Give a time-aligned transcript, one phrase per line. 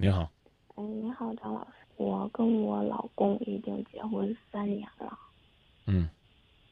[0.00, 0.30] 你好，
[0.76, 5.18] 哎，你好，张老师，我跟我老公已经结婚三年了，
[5.88, 6.08] 嗯。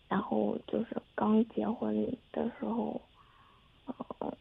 [0.07, 1.93] 然后就是刚结婚
[2.31, 3.01] 的时候，
[3.87, 4.33] 呃，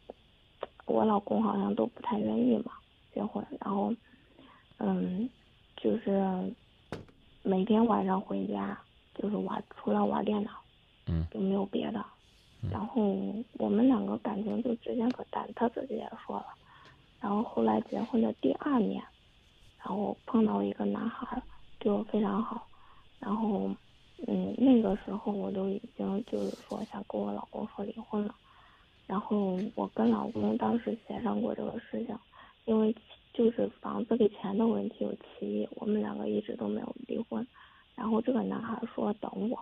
[0.84, 2.74] 我老公好像都不太愿意嘛
[3.12, 3.92] 结婚，然后，
[4.76, 5.28] 嗯，
[5.76, 6.54] 就是
[7.42, 8.80] 每天晚上回家
[9.14, 10.52] 就是玩，除了玩电脑，
[11.08, 11.26] 嗯。
[11.32, 12.04] 就没有别的。
[12.70, 13.02] 然后
[13.54, 16.46] 我们两个感情就之前可淡，他自己也说了。
[17.20, 19.02] 然后后来结婚的第二年，
[19.78, 21.42] 然后碰到一个男孩儿，
[21.78, 22.66] 对我非常好。
[23.18, 23.70] 然后，
[24.26, 28.34] 嗯，那个时候我都已经就是说想跟我老公说离婚了。
[29.06, 32.18] 然后我跟老公当时协商过这个事情，
[32.64, 32.94] 因为
[33.32, 37.46] 就是房子给钱的问题有歧义，我们两个一直都没有离婚。
[37.94, 39.58] 然后这个男孩说等我，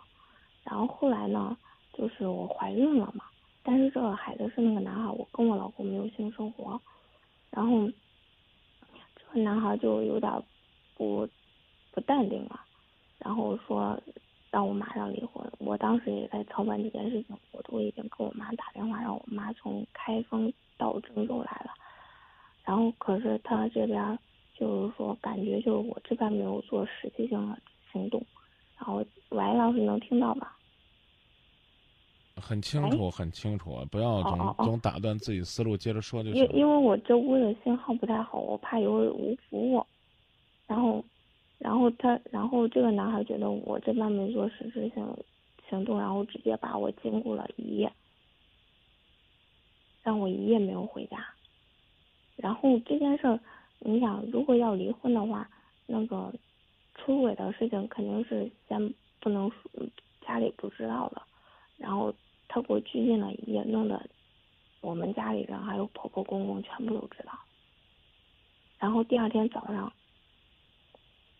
[0.64, 1.56] 然后后来呢，
[1.92, 3.24] 就是我怀孕了嘛，
[3.62, 6.80] 但是这个孩子是那个男孩，我跟我老公没有性生活，
[7.54, 7.88] 然后
[9.16, 10.42] 这个男孩就有点
[10.96, 11.28] 不
[11.92, 12.60] 不淡定了，
[13.18, 13.96] 然后说
[14.50, 15.48] 让我马上离婚。
[15.58, 21.70] 我当时也在操办这件事情，我都已经跟我妈打电话，让我妈从开封到郑州来了。
[22.64, 24.18] 然后可是他这边
[24.54, 27.58] 就是说，感觉就是我这边没有做实际性的
[27.92, 28.24] 行动。
[28.76, 30.56] 然后，喂，老师能听到吧？
[32.36, 36.42] 很清楚，很清楚，不要总哦哦哦总打断自己思路，接着说就行。
[36.42, 39.86] 因因为我这屋的信号不太好，我怕有人误服我。
[40.66, 41.04] 然后，
[41.58, 45.06] 然后他，然后这个男孩觉得我这边没做实质性
[45.68, 47.92] 行动，然后直接把我禁锢了一夜，
[50.02, 51.24] 让我一夜没有回家。
[52.36, 53.38] 然后这件事儿，
[53.78, 55.48] 你想，如果要离婚的话，
[55.86, 56.32] 那个
[56.94, 59.86] 出轨的事情肯定是先不能说
[60.26, 61.22] 家里不知道的，
[61.76, 62.14] 然后
[62.48, 64.08] 他给我拘禁了一夜，弄得
[64.80, 67.32] 我们家里人还有婆婆公公全部都知道。
[68.78, 69.92] 然后第二天早上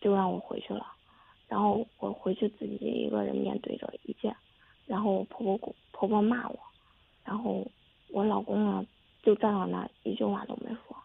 [0.01, 0.85] 就让我回去了，
[1.47, 4.35] 然后我回去自己一个人面对着一切，
[4.85, 6.59] 然后我婆婆公婆婆骂我，
[7.23, 7.65] 然后
[8.09, 8.85] 我老公呢
[9.23, 10.97] 就站到那一句话都没说。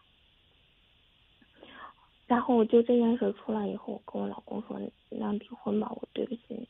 [2.27, 4.79] 然后就这件事出来以后，跟我老公说
[5.09, 6.67] 那离婚吧，我对不起你。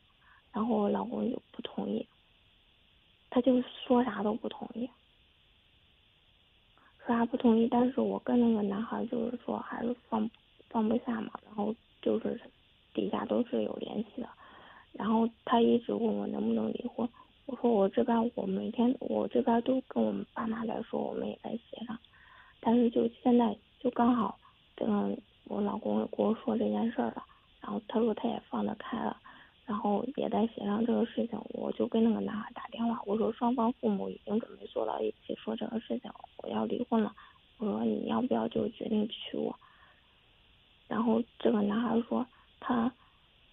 [0.51, 2.05] 然后我老公就不同意，
[3.31, 4.87] 他就说啥都不同意，
[6.99, 7.67] 说啥不同意。
[7.71, 10.29] 但是我跟那个男孩就是说还是放
[10.69, 12.39] 放不下嘛，然后就是
[12.93, 14.27] 底下都是有联系的，
[14.91, 17.07] 然后他一直问我能不能离婚，
[17.45, 21.97] 我说我这边我每天我这边都跟我们爸妈在说，我们也在协商，
[22.59, 24.37] 但是就现在就刚好，
[24.75, 27.23] 这个我老公跟我说这件事儿了，
[27.61, 29.15] 然后他说他也放得开了。
[29.71, 37.15] 然后也在协商这个事情，我就跟那个男孩打电话，我说双方父母已经准备坐到一起说这个事情，我要离婚了，
[37.57, 39.55] 我说你要不要就决定娶我？
[40.89, 42.25] 然后这个男孩说
[42.59, 42.91] 他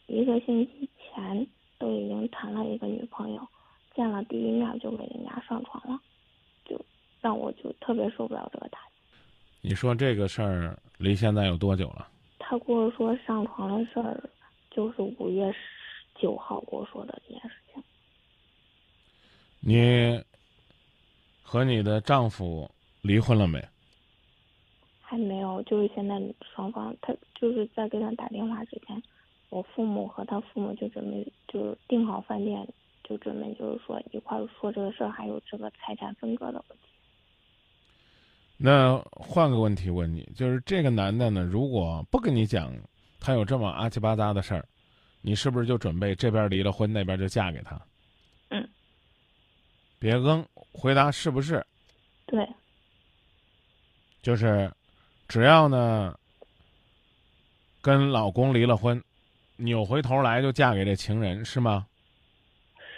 [0.09, 1.47] 一个星期前
[1.79, 3.47] 都已经谈了一个女朋友，
[3.95, 6.01] 见了第一面就给人家上床了，
[6.65, 6.85] 就
[7.21, 9.17] 让我就特别受不了这个打击。
[9.61, 12.09] 你说这个事儿离现在有多久了？
[12.41, 14.21] 他跟我说上床的事儿
[14.69, 15.59] 就是五月十。
[16.19, 17.83] 九号跟我说的这件事情。
[19.61, 20.23] 你
[21.43, 22.71] 和你的丈夫
[23.03, 23.63] 离婚了没？
[25.01, 26.21] 还没有，就是现在
[26.55, 29.03] 双方，他就是在给他打电话之前，
[29.49, 32.69] 我父母和他父母就准备就是订好饭店，
[33.03, 36.85] 就准备就是说一块说这个事儿，还有这个财产分割的问题。
[38.59, 42.73] 那换个问题问你，就是这个男的呢，如果不跟你讲
[43.19, 44.69] 他有这么阿七八糟的事儿。
[45.21, 47.81] 你是不是就准备这边离了婚，那边就嫁给他？
[48.51, 48.69] 嗯。
[49.99, 51.65] 别嗯，回答是不是？
[52.27, 52.49] 对。
[54.23, 54.71] 就是，
[55.27, 56.19] 只要呢，
[57.81, 59.03] 跟老公离了婚，
[59.57, 61.87] 扭回头来就嫁给这情人，是吗？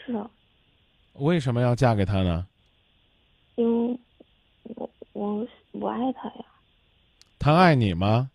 [0.05, 0.13] 是。
[1.15, 2.47] 为什么要嫁给他呢？
[3.57, 4.01] 因为
[4.63, 6.45] 我我我爱他呀。
[7.39, 8.31] 他爱你吗？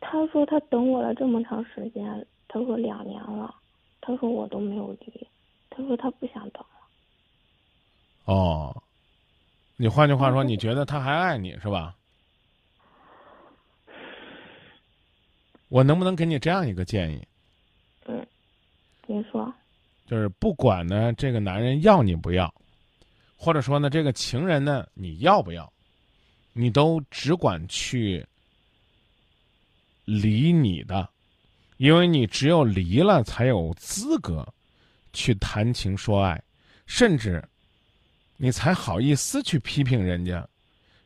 [0.00, 3.54] 他说他等我了这么长时间，他说两年了，
[4.00, 5.26] 他说我都没有离，
[5.68, 6.68] 他说他不想等了。
[8.24, 8.82] 哦，
[9.76, 11.94] 你换句话说，你觉得他还爱你是吧？
[15.68, 17.26] 我能不能给你这样一个建议？
[18.06, 18.26] 嗯，
[19.06, 19.52] 您说。
[20.06, 22.54] 就是不管呢，这个男人要你不要，
[23.36, 25.70] 或者说呢，这个情人呢，你要不要，
[26.52, 28.24] 你都只管去。
[30.04, 31.10] 理你的，
[31.76, 34.46] 因为你只有离了，才有资格
[35.12, 36.42] 去谈情说爱，
[36.86, 37.42] 甚至
[38.36, 40.46] 你才好意思去批评人家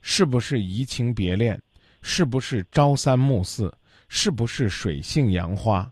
[0.01, 1.61] 是不是移情别恋，
[2.03, 3.73] 是不是朝三暮四，
[4.09, 5.91] 是不是水性杨花。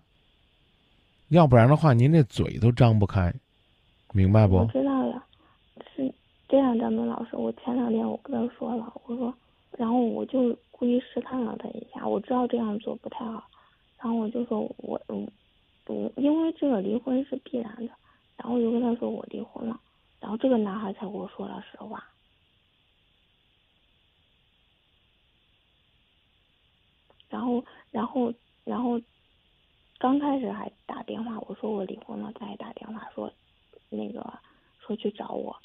[1.28, 3.34] 要不然的话，您这嘴都张不开，
[4.12, 4.56] 明白不？
[4.56, 5.22] 我知道了，
[5.94, 6.14] 是
[6.48, 7.36] 这样，张明老师。
[7.36, 9.34] 我前两天我跟他说了，我说，
[9.76, 13.44] 然后我就故意试探了他一下，我知道这样做不太好，
[13.98, 15.30] 然后我就说我，嗯，
[15.84, 17.92] 不，因为这个离婚是必然的，
[18.36, 19.80] 然后我就跟他说我离婚了，
[20.20, 22.04] 然后这个男孩才跟我说了实话，
[27.28, 28.32] 然后，然后，
[28.64, 29.00] 然后。
[30.00, 33.28] 刚开始还打电话，我说我离婚了，他还打电话说，
[33.88, 34.32] 那个
[34.78, 35.56] 说去找我，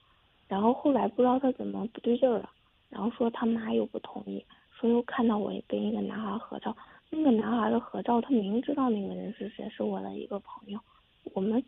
[0.47, 2.49] 然后后来不知道他怎么不对劲了，
[2.89, 6.75] 然后说他妈又不同意，说又看到我跟一个男孩合照，
[7.23, 10.79] 个男孩的合照他明知道那个人是谁，是我的一个朋友，
[11.33, 11.59] 我们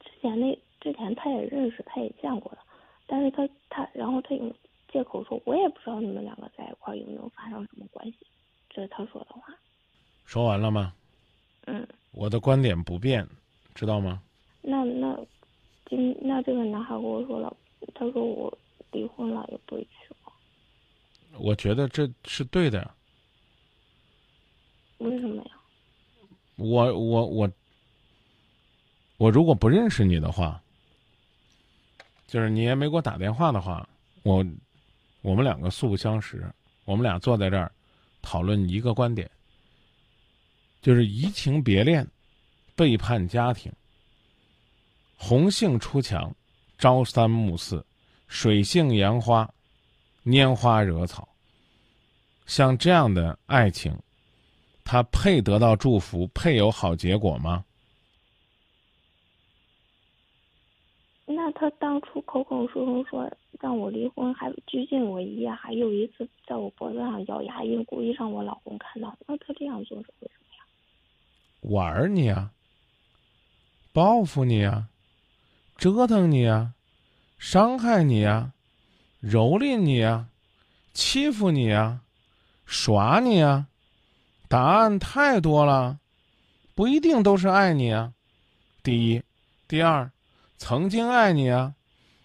[0.00, 2.58] 之前那之前他也认识，他也见过的，
[3.06, 4.54] 但是他他然后他用
[4.92, 8.18] 借口说，我也不知道你们两个在一块有没有发生什么关系，
[8.68, 9.42] 这是他说的话。
[10.24, 10.94] 说完了吗？
[11.66, 13.26] 嗯，我的观点不变，
[13.74, 14.22] 知道吗？
[14.62, 15.18] 那那，
[15.86, 17.54] 今那这个男孩跟我说了，
[17.94, 18.58] 他说我
[18.92, 20.32] 离婚了也不会娶我。
[21.38, 22.94] 我觉得这是对的。
[24.98, 25.50] 为什么呀？
[26.56, 27.50] 我我我，
[29.16, 30.60] 我如果不认识你的话，
[32.26, 33.88] 就是你也没给我打电话的话，
[34.22, 34.44] 我
[35.22, 36.48] 我们两个素不相识，
[36.84, 37.70] 我们俩坐在这儿
[38.22, 39.30] 讨论一个观点。
[40.80, 42.06] 就是移情别恋，
[42.76, 43.72] 背叛家庭，
[45.16, 46.30] 红杏出墙，
[46.76, 47.82] 朝三暮四，
[48.28, 49.50] 水性杨花，
[50.24, 51.26] 拈花惹草。
[52.44, 53.98] 像这样的爱情，
[54.84, 57.64] 他配得到祝福，配有好结果吗？
[61.26, 70.64] 那他当初口口声声说让我离婚，还拘禁我一夜，还有一次在我脖子上咬牙印，故意让我老公看到，那他这样做是为什么呀？
[71.74, 72.52] 玩你啊，
[73.94, 74.88] 报复你啊，
[75.78, 76.74] 折腾你啊，
[77.38, 78.52] 伤害你啊，
[79.22, 80.28] 蹂躏你啊，
[80.92, 82.02] 欺负你啊，
[82.66, 83.66] 耍你啊，
[84.48, 85.98] 答案太多了，
[86.74, 88.12] 不一定都是爱你啊。
[88.82, 89.22] 第一，
[89.66, 90.10] 第二，
[90.58, 91.74] 曾经爱你啊，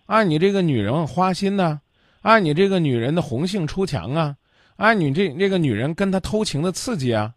[0.06, 1.81] 爱你这个女人花心呢，
[2.21, 4.36] 爱你这个女人的红杏出墙啊，
[4.75, 7.33] 爱你这这个女人跟他偷情的刺激啊。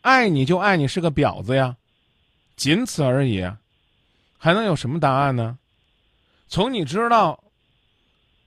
[0.00, 1.74] 爱你就爱你是个婊子呀，
[2.56, 3.58] 仅此而已啊，
[4.36, 5.58] 还能有什么答案呢？
[6.46, 7.42] 从你知道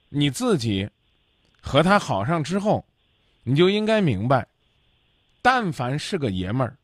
[0.09, 0.87] 你自己
[1.59, 2.85] 和他好上之后，
[3.43, 4.47] 你就应该明白，
[5.49, 6.77] 但凡是个爷们儿，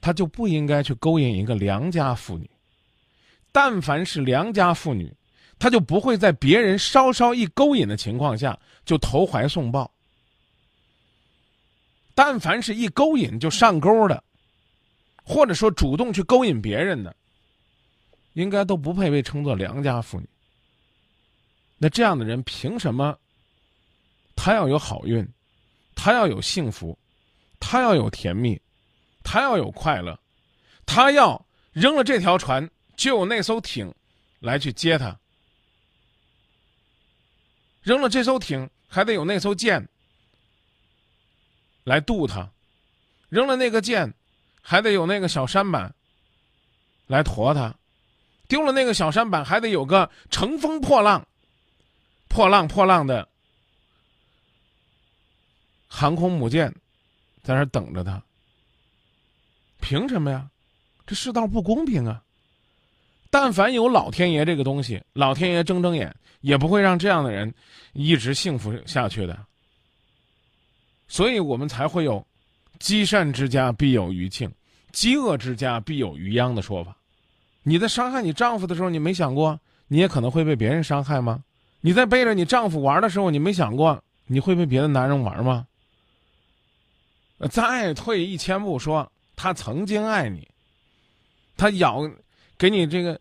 [0.00, 2.44] 他就不应该去勾引一个良家妇女；
[3.52, 5.14] 但凡是良家妇女，
[5.56, 9.88] 他就不会在别人稍稍一勾引的情况下就投怀送抱。
[12.12, 14.24] 但凡是一勾引就上钩的，
[15.22, 17.14] 或者说主动去勾引别人的，
[18.32, 20.28] 应该都不配被称作良家妇女。
[21.78, 23.16] 那这样的人凭什么？
[24.34, 25.24] 他要有好运，
[25.96, 26.96] 他要有幸福，
[27.58, 28.60] 他要有甜蜜，
[29.24, 30.16] 他要有快乐，
[30.86, 33.92] 他要扔了这条船就有那艘艇
[34.38, 35.18] 来去接他，
[37.82, 39.84] 扔了这艘艇还得有那艘舰。
[41.82, 42.50] 来渡他，
[43.28, 44.12] 扔了那个剑，
[44.60, 45.94] 还得有那个小舢板
[47.06, 47.72] 来驮他；
[48.48, 51.24] 丢了那个小舢板，还得有个乘风破浪、
[52.26, 53.28] 破浪破浪的
[55.98, 56.70] 航空母舰
[57.42, 58.22] 在那等着他。
[59.80, 60.46] 凭什么呀？
[61.06, 62.22] 这世道不公平啊！
[63.30, 67.50] 但凡有老天爷这个东西，老天爷睁睁眼也不会让这样的人
[67.94, 69.38] 一直幸福下去的。
[71.08, 72.22] 所以我们才会有
[72.78, 74.52] “积善之家必有余庆，
[74.92, 76.94] 积恶之家必有余殃”的说法。
[77.62, 81.42] 你在伤害你丈夫的时候，你没想过你也可能会被别人伤害吗？
[81.80, 85.66] 你在背着你丈夫玩的时候，你没想过你会被别的男人玩吗？
[87.38, 90.48] 呃再退一千步说，他曾经爱你，
[91.56, 92.00] 他咬
[92.56, 93.20] 给你这个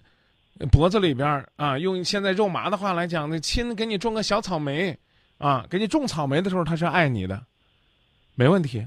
[0.72, 4.98] 脖子里边啊，用现在肉麻的话来讲，那亲给你种个小草莓
[5.38, 7.46] 啊，给你种草莓的时候，他是爱你的。
[8.36, 8.86] 没问题，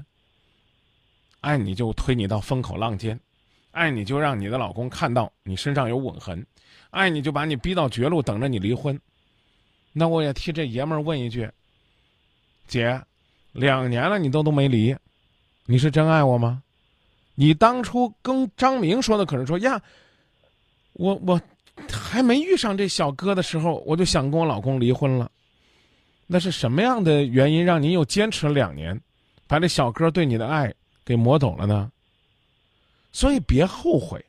[1.41, 3.19] 爱你就推你到风口浪尖，
[3.71, 6.45] 爱你就让你的老公看到你身上有吻痕，
[6.89, 8.99] 爱你就把你逼到绝路，等着你离婚。
[9.91, 11.49] 那我也替这爷们儿问一句：
[12.67, 12.99] 姐，
[13.51, 14.95] 两年了你都都没离，
[15.69, 16.63] 你是真爱我吗？
[17.35, 19.79] 你当初跟张明说的可是说呀，
[20.93, 21.39] 我我
[21.91, 25.29] 还没遇上这小哥的时候，我就想跟我老公离婚了。
[26.25, 28.99] 那是什么样的原因让您又坚持了两年，
[29.45, 30.73] 把这小哥对你的爱
[31.05, 31.91] 给磨走了呢？
[33.11, 34.25] 所以别后悔，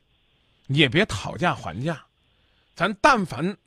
[0.67, 1.99] 也别讨价还价，
[2.75, 3.57] 咱但凡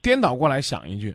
[0.00, 1.12] 颠倒过来想一句，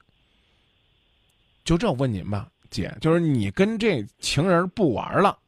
[1.63, 5.39] 就这问您吧，姐，就是你跟这情人不玩了，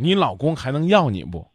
[0.00, 1.46] 你老公还能要你不？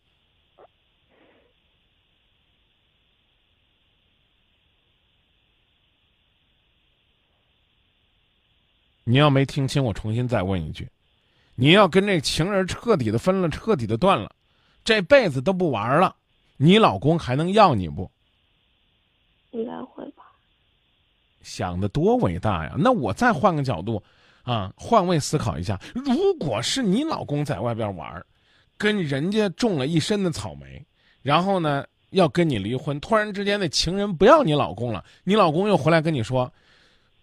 [9.04, 10.88] 你要没听清，我重新再问一句：
[11.56, 14.32] 你要跟这情人彻底的分了，彻底的断了，
[14.84, 16.16] 这辈子都不玩了，
[16.58, 18.10] 你老公还能要你不？
[19.52, 20.24] 应该会吧。
[21.42, 22.76] 想的多伟大呀！
[22.78, 24.04] 那我再换个角度，
[24.44, 28.24] 啊，换位思考一下，如果是你老公在外边玩，
[28.78, 30.86] 跟人家种了一身的草莓，
[31.22, 36.52] 然后呢要跟你离婚，突然之间那情人不要你老公了，你老公又回来跟你说，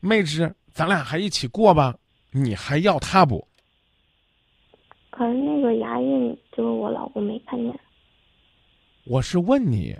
[0.00, 0.54] 妹子。
[0.75, 1.94] 咱俩还一起过吧？
[2.30, 3.47] 你还要他不？
[5.11, 7.78] 可是那个牙印就是我老公没看见。
[9.04, 9.94] 我是问你，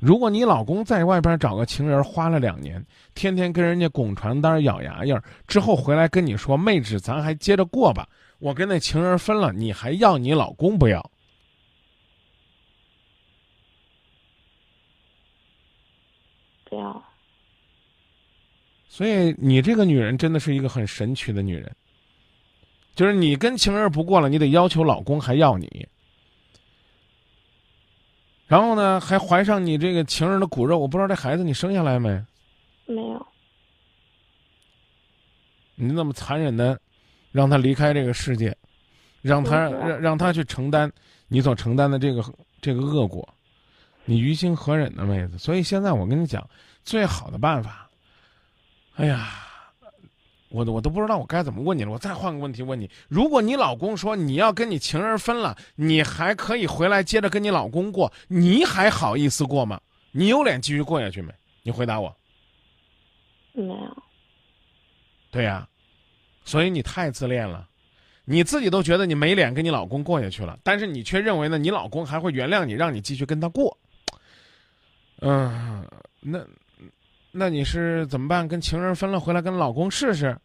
[0.00, 8.08] 如果你老公在外边找个情人，花了两年，天天跟人家拱传单、咬牙印儿，之后回来跟你说：“妹纸，咱还接着过吧。”
[8.40, 11.10] 我跟那情人分了，你还要你老公不要？
[16.64, 17.04] 不要。
[18.88, 21.70] 所以你这个女人真的是一个很神奇的女人，
[22.94, 25.86] 就是你跟情人不过了，你得要求老公还要你，
[28.50, 32.10] 然后呢还怀上你这个情人的骨肉，我不知道这孩子你生下来没？
[32.86, 33.26] 没有。
[35.76, 36.76] 你那么残忍的
[37.30, 38.54] 让他离开这个世界，
[39.22, 40.90] 让他让让他去承担
[41.28, 42.24] 你所承担的这个
[42.60, 43.26] 这个恶果，
[44.04, 45.38] 你于心何忍呢，妹子？
[45.38, 46.44] 所以现在我跟你讲，
[46.82, 47.88] 最好的办法。
[48.96, 49.28] 哎呀，
[50.50, 51.90] 我都我都不知道我该怎么问你了。
[51.90, 59.80] 我再换个问题问你：如果你老公说你要跟你情人分了，你还可以回来接着跟你老公过，你还好意思过吗？
[60.10, 61.32] 你有脸继续过下去没？
[61.62, 62.14] 你回答我。
[63.52, 64.02] 没有。
[65.30, 65.68] 对呀，
[66.44, 67.68] 所以你太自恋了，
[68.24, 73.78] 你自己都觉得你没脸跟你老公过下去了，但是你却认为呢，你老公还会原谅你，让你继续跟他过。
[75.20, 75.86] 嗯，
[76.20, 76.44] 那。
[77.32, 78.46] 那你是怎么办？
[78.46, 80.36] 跟情人分了，回来跟老公试试，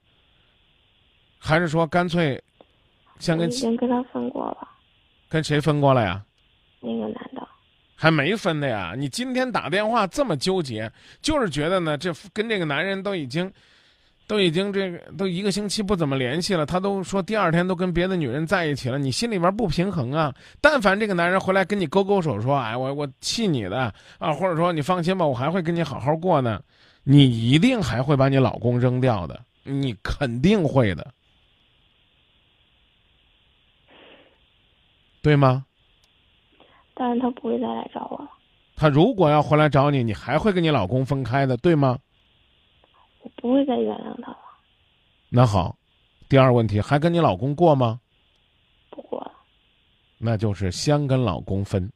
[1.37, 2.41] 还是说干脆，
[3.19, 3.47] 先跟？
[3.49, 4.67] 已经跟他分过了。
[5.27, 6.23] 跟谁分过了呀？
[6.79, 7.47] 那个男的。
[7.95, 8.93] 还没分的呀？
[8.97, 13.51] 你今天打电话这么纠结，就是觉得呢，这跟这个男人都已经。
[14.27, 20.33] 都已经这个都一个星期不怎么联系了，他都说第二天都跟别的女人在一起了，你心里边不平衡啊？
[20.59, 26.59] 但凡这个男人回来跟你勾勾手说：“哎，我我气你的啊！”或者说你放心吧，我还会跟你好好过呢，
[27.03, 31.13] 你一定还会把你老公扔掉的，你肯定会的，
[35.21, 35.65] 对吗？
[36.95, 38.31] 但是他不会再来找我了。
[38.75, 41.97] 他如果要回来找你，你还会跟你老公分开的，对吗？
[43.25, 44.37] 我不会再原谅他了。
[45.29, 45.75] 那好，
[46.29, 47.99] 第二问题还跟你老公过吗？
[48.91, 49.31] 不过了。
[50.19, 51.91] 那就是先跟老公分，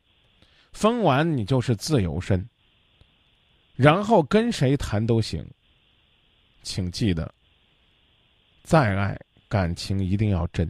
[0.74, 2.50] 分完你就是自由身。
[3.76, 5.48] 然后跟谁谈都行。
[6.64, 7.32] 请记得，
[8.64, 9.16] 再爱
[9.48, 10.68] 感情一定要真。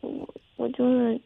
[0.00, 1.20] 我我就是。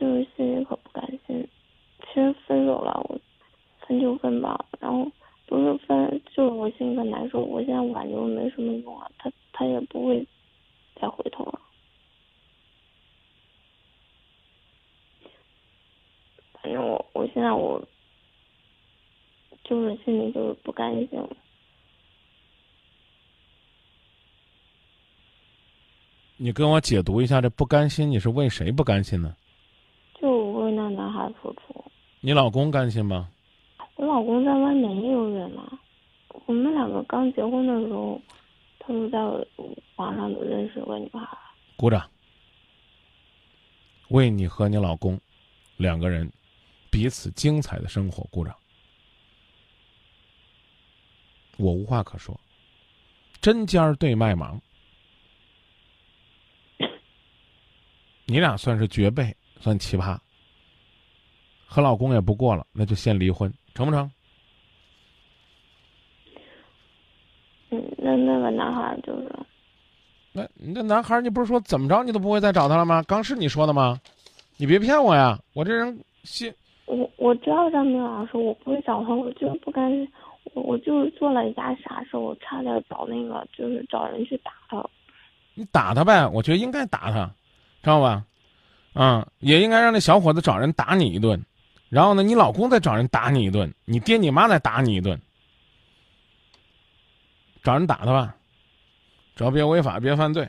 [0.00, 1.46] 就是心里可不甘心，
[2.06, 3.20] 其实分手了，我
[3.86, 5.06] 分就分吧，然后
[5.44, 7.40] 不是分，就是我心里可难受。
[7.40, 10.26] 我现在挽留没什么用啊，他他也不会
[10.98, 11.60] 再回头了。
[16.62, 17.86] 反正我我现在我
[19.64, 21.08] 就是心里就是不甘心。
[26.38, 29.36] 你跟我解读一下这不甘心，你是为谁不甘心呢？
[31.34, 31.84] 付出，
[32.20, 33.28] 你老公甘心吗？
[33.96, 35.78] 我老公在外面也有人呢。
[36.46, 38.20] 我们两个刚结婚的时候，
[38.78, 39.18] 他就在
[39.96, 41.20] 网上都认识个女孩。
[41.76, 42.08] 鼓掌，
[44.08, 45.20] 为你和你老公
[45.76, 46.30] 两个人
[46.90, 48.54] 彼此精彩的生活鼓掌。
[51.58, 52.38] 我无话可说，
[53.40, 54.60] 针尖儿对麦芒，
[58.24, 60.18] 你俩算是绝配，算奇葩。
[61.72, 64.10] 和老公也不过了，那就先离婚，成不成？
[67.70, 69.30] 嗯，那那个男孩就是，
[70.32, 73.00] 那那男孩，你不是说怎么着你都不会再找他了吗？
[73.04, 74.00] 刚是你说的吗？
[74.56, 75.38] 你别骗我呀！
[75.54, 76.52] 我这人心，
[76.86, 80.12] 我我我知道张明老师，我不会找他，我就不甘心，
[80.52, 84.84] 我我就是做了一件傻事，我差点找那个就是找人去打他。
[85.54, 87.26] 你打他呗，我觉得应该打他，
[87.80, 88.24] 知道吧？
[88.92, 91.40] 啊、也应该让那小伙子找人打你一顿，
[91.90, 95.20] 然后呢，你老公再找人打你一顿，你爹你妈再打你一顿，
[97.62, 98.34] 找人打他吧，
[99.34, 100.48] 只要别违法别犯罪，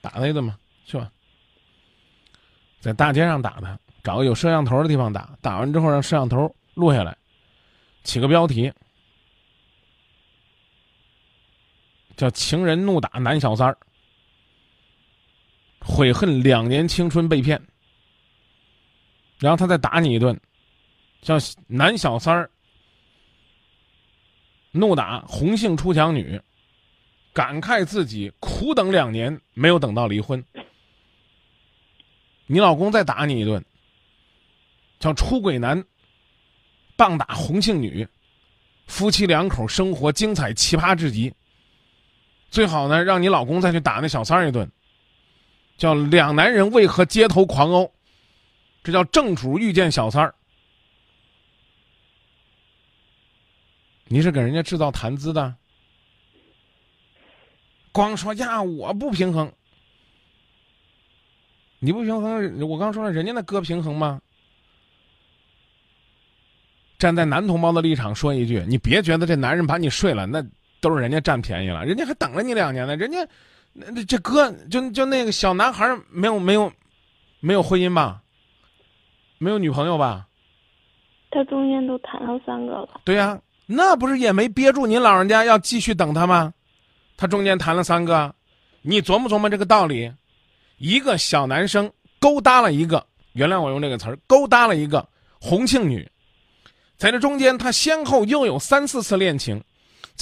[0.00, 1.12] 打他一顿吧，去吧。
[2.80, 7.14] 在大街上打他，找个有摄像头的地方打，打完之后让摄像头录下来，
[8.02, 8.72] 起个标题，
[12.16, 13.76] 叫“情人怒打男小三儿”。
[15.84, 17.60] 悔恨两年青春被骗，
[19.42, 20.38] 然后他再打你一顿，
[21.20, 22.48] 叫男小三儿
[24.70, 26.40] 怒打红杏出墙女，
[27.32, 30.42] 感慨自己苦等两年没有等到离婚。
[32.46, 33.64] 你老公再打你一顿，
[35.00, 35.84] 叫出轨男
[36.94, 38.06] 棒打红杏女，
[38.86, 41.34] 夫妻两口生活精彩奇葩至极。
[42.48, 44.70] 最好呢，让你老公再去打那小三儿一顿。
[45.76, 47.92] 叫两男人为何街头狂殴？
[48.82, 50.34] 这叫正主遇见小三儿。
[54.06, 55.54] 你是给人家制造谈资的，
[57.92, 59.50] 光说呀我不平衡，
[61.78, 64.20] 你不平衡，我刚说了，人家那哥平衡吗？
[66.98, 70.44] 站在男同胞的立场说一句，你别觉得这男人把你睡了，那
[70.80, 73.26] 都是人家占便宜了，人家还等了你两年呢，人家。
[73.72, 76.70] 那那这哥就就那个小男孩没有没有，
[77.40, 78.22] 没有婚姻吧？
[79.42, 80.28] 没有女朋友吧？
[81.32, 83.00] 他中间都谈了三个了。
[83.02, 86.54] 对呀、那不是也没憋住您老人家要继续等他吗？
[87.16, 88.32] 他中间谈了三个，
[88.82, 90.12] 你琢磨琢磨这个道理。
[90.78, 95.04] 一个小男生勾搭了一个，原谅我用这个词儿，勾搭了一个
[95.40, 96.08] 红杏女，
[96.96, 99.60] 在这中间他先后又有三四次恋情。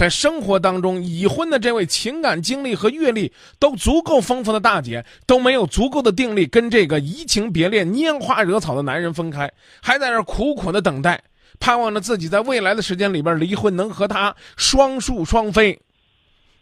[0.00, 11.22] 在生活当中，已婚的这位情感经历和阅历都足够丰富的大姐，都没有足够的定力跟这个移情别恋、拈花惹草的男人分开，还在那苦苦的等待，
[11.58, 15.78] 盼望着自己在未来的时间里边离婚，能和他双宿双飞。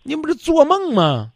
[0.03, 1.31] 您不是做梦吗？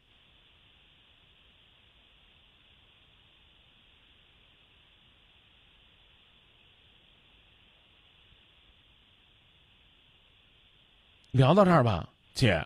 [11.32, 12.64] 聊到这儿吧，姐，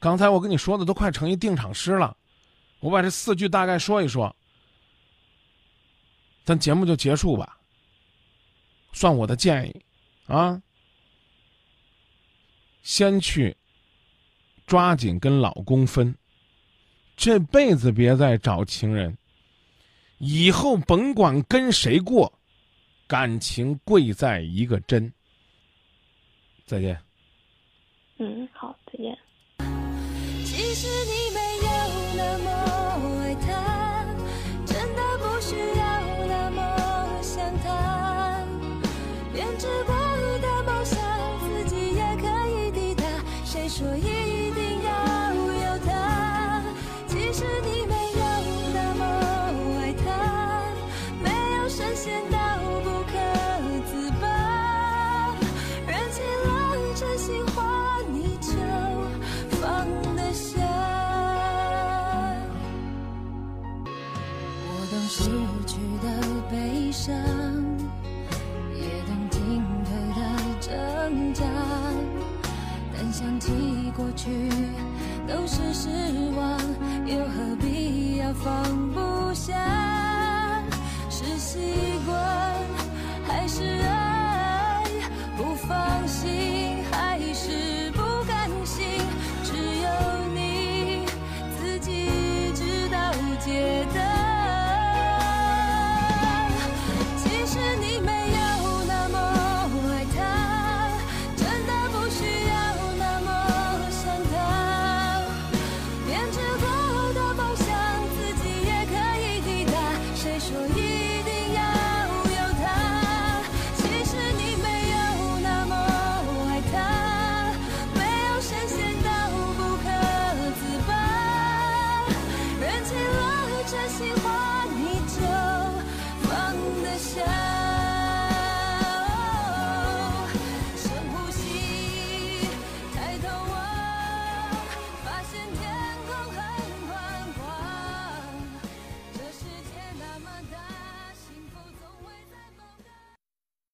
[0.00, 2.16] 刚才我跟你说的都快成一定场诗了，
[2.80, 4.34] 我把这四句大概说一说，
[6.44, 7.56] 咱节目就结束吧。
[8.92, 9.84] 算我的建议，
[10.26, 10.60] 啊，
[12.82, 13.56] 先去
[14.66, 16.12] 抓紧跟老公分，
[17.16, 19.16] 这辈子别再找情人，
[20.18, 22.32] 以后甭管跟谁过，
[23.06, 25.12] 感情贵在一个真。
[26.66, 27.00] 再见。
[28.22, 29.16] 嗯，好，再见。
[30.44, 31.34] 其实你
[74.00, 74.30] 过去
[75.28, 75.88] 都是失
[76.34, 76.58] 望，
[77.06, 78.48] 又何必要放
[78.92, 78.98] 不
[79.34, 79.52] 下？
[81.10, 81.58] 是习惯还是爱？
[81.58, 81.89] 不放心。